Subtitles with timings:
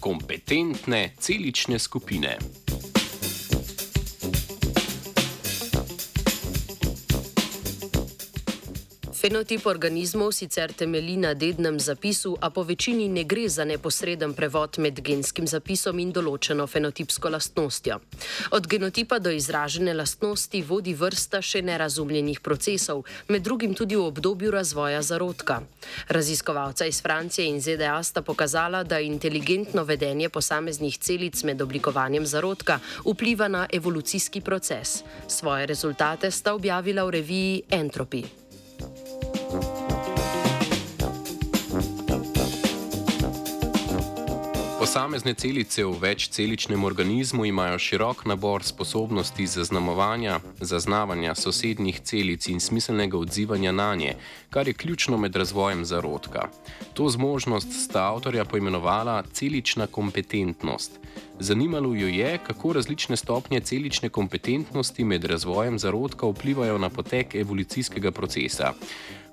[0.00, 2.38] Kompetentne celične skupine.
[9.22, 14.78] Fenotip organizmov sicer temelji na dednem zapisu, a po večini ne gre za neposreden prevod
[14.78, 18.00] med genskim zapisom in določeno fenotipsko lastnostjo.
[18.50, 24.50] Od genotipa do izražene lastnosti vodi vrsta še nerazumljenih procesov, med drugim tudi v obdobju
[24.50, 25.60] razvoja zarodka.
[26.10, 32.80] Raziskovalca iz Francije in ZDA sta pokazala, da inteligentno vedenje posameznih celic med oblikovanjem zarodka
[33.06, 35.04] vpliva na evolucijski proces.
[35.28, 38.41] Svoje rezultate sta objavila v reviji Entropy.
[44.82, 53.18] Posamezne celice v večceličnem organizmu imajo širok nabor sposobnosti zaznamovanja, zaznavanja sosednjih celic in smiselnega
[53.18, 54.16] odzivanja na nje,
[54.50, 56.48] kar je ključno med razvojem zarodka.
[56.94, 60.98] To zmožnost sta avtorja poimenovala celična kompetentnost.
[61.38, 68.10] Zanimalo jo je, kako različne stopnje celične kompetentnosti med razvojem zarodka vplivajo na potek evolucijskega
[68.10, 68.72] procesa.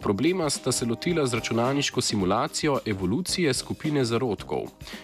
[0.00, 4.60] Problema sta se lotila z računalniško simulacijo evolucije skupine zarodkov.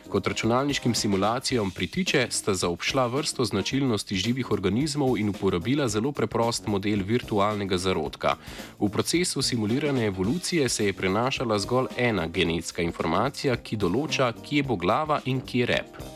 [0.08, 7.02] Kot računalniškim simulacijam pritiče, sta zaobšla vrsto značilnosti živih organizmov in uporabila zelo preprost model
[7.06, 8.36] virtualnega zarodka.
[8.80, 14.76] V procesu simulirane evolucije se je prenašala zgolj ena genetska informacija, ki določa, kje bo
[14.76, 16.11] glava in kje rep.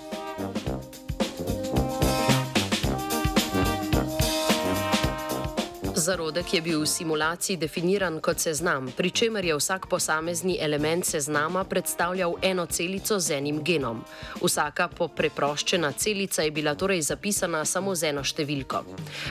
[6.07, 11.65] Zarodek je bil v simulaciji definiran kot seznam, pri čemer je vsak posamezni element seznama
[11.65, 14.05] predstavljal eno celico z enim genom.
[14.39, 18.85] Vsaka popreproščena celica je bila torej zapisana samo z eno številko.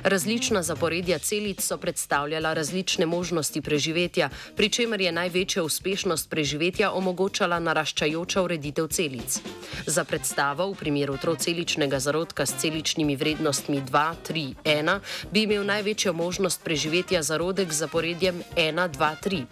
[0.04, 4.28] Različna zaporedja celic so predstavljala različne možnosti preživetja,
[4.60, 9.40] pri čemer je največja uspešnost preživetja omogočala naraščajoča ureditev celic.
[9.88, 15.00] Za predstavo v primeru troceličnega zarodka s celičnimi vrednostmi 2, 3, 1
[15.32, 19.44] bi imel največjo možnost preživetja zarodek z zaporedjem 1, 2, 3.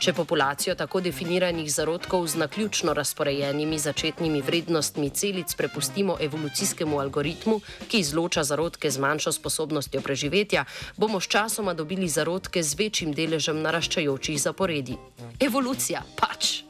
[0.00, 8.00] Če populacijo tako definiranih zarodkov z naključno razporejenimi začetnimi vrednostmi celic prepustimo evolucijskemu algoritmu, ki
[8.00, 10.64] izloča zarodke z manjšo sposobnostjo preživetja,
[10.96, 14.96] bomo s časoma dobili zarodke z večjim deležem naraščajočih zaporedij.
[15.40, 16.64] Evolucija pač.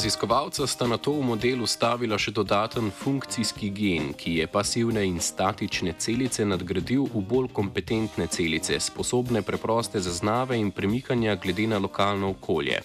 [0.00, 5.18] Raziskovalca sta na to v modelu stavila še dodaten funkcijski gen, ki je pasivne in
[5.20, 12.32] statične celice nadgradil v bolj kompetentne celice, sposobne preproste zaznave in premikanja glede na lokalno
[12.32, 12.80] okolje.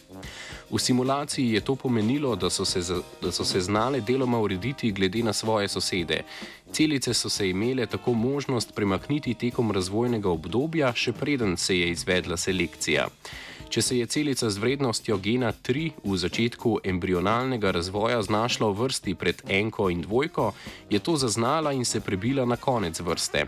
[0.67, 2.83] V simulaciji je to pomenilo, da so, se,
[3.23, 6.25] da so se znale deloma urediti glede na svoje sosede.
[6.67, 12.35] Celice so se imele tako možnost premakniti tekom razvojnega obdobja, še preden se je izvedla
[12.35, 13.07] selekcija.
[13.75, 19.15] Če se je celica z vrednostjo gena 3 v začetku embrionalnega razvoja znašla v vrsti
[19.19, 20.53] pred enko in dvojko,
[20.87, 23.43] je to zaznala in se prebila na konec vrste.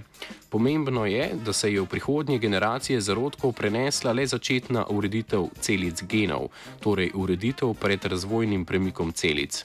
[0.49, 6.51] Pomembno je, da se je v prihodnje generacije zarodkov prenesla le začetna ureditev celic genov,
[6.83, 9.63] torej ureditev pred razvojnim premikom celic.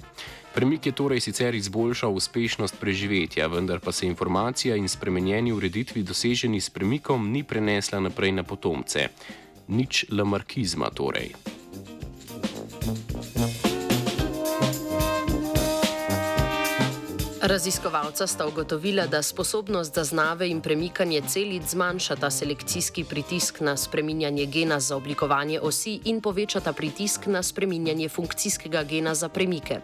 [0.55, 6.61] Premik je torej sicer izboljšal uspešnost preživetja, vendar pa se informacija in spremenjeni ureditvi doseženi
[6.61, 9.09] s premikom ni prenesla naprej na potomce
[9.69, 11.35] nič lamarkizma torej.
[17.53, 24.81] Raziskovalca sta ugotovila, da sposobnost zaznave in premikanje celic zmanjšata selekcijski pritisk na spreminjanje gena
[24.81, 29.81] za oblikovanje osi in povečata pritisk na spreminjanje funkcijskega gena za premike.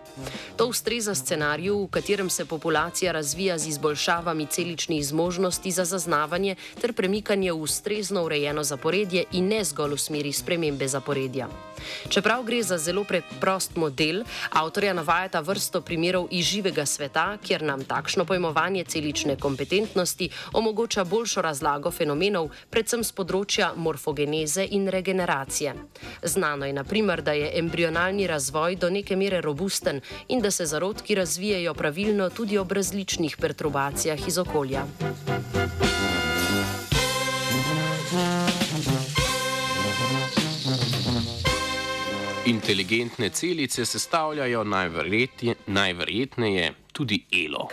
[0.56, 6.92] To ustreza scenariju, v katerem se populacija razvija z izboljšavami celičnih zmožnosti za zaznavanje ter
[6.92, 11.48] premikanje v ustrezno urejeno zaporedje in ne zgolj v smeri spremembe zaporedja.
[12.08, 17.84] Čeprav gre za zelo preprost model, avtorja navajata vrsto primerov iz živega sveta, kjer nam
[17.84, 25.75] takšno pojmovanje celične kompetentnosti omogoča boljšo razlago fenomenov, predvsem z področja morfogeneze in regeneracije.
[26.22, 31.14] Znano je, naprimer, da je embrionalni razvoj do neke mere robusten in da se zarodki
[31.14, 34.87] razvijajo pravilno tudi ob različnih perturbacijah iz okolja.
[42.49, 44.64] Inteligentne celice sestavljajo
[45.66, 47.70] najverjetneje tudi elo.